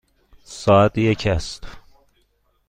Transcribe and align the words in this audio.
ساعت 0.43 0.97
یک 0.97 1.27
است. 1.27 1.65